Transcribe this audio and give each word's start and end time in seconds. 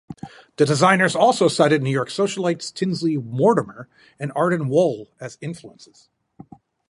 The 0.57 0.65
designers 0.65 1.15
also 1.15 1.47
cited 1.47 1.83
New 1.83 1.91
York 1.91 2.09
socialites 2.09 2.73
Tinsley 2.73 3.17
Mortimer 3.17 3.87
and 4.17 4.31
Arden 4.35 4.67
Wohl 4.67 5.11
as 5.19 5.37
influences. 5.41 6.09